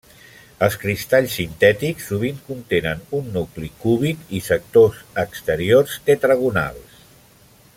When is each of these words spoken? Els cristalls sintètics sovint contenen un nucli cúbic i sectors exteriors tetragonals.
Els 0.67 0.75
cristalls 0.83 1.33
sintètics 1.39 2.07
sovint 2.11 2.39
contenen 2.47 3.03
un 3.17 3.29
nucli 3.35 3.69
cúbic 3.83 4.25
i 4.39 4.41
sectors 4.47 5.05
exteriors 5.25 5.99
tetragonals. 6.09 6.97